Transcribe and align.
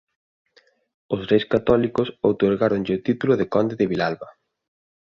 Os 1.13 1.21
Reis 1.29 1.45
Católicos 1.53 2.07
outorgáronlle 2.27 2.93
o 2.97 3.03
título 3.07 3.33
de 3.39 3.45
Conde 3.53 3.75
de 3.79 3.89
Vilalba. 3.91 4.29